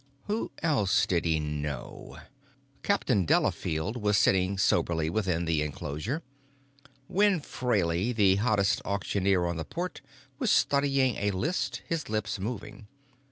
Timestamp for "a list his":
11.17-12.09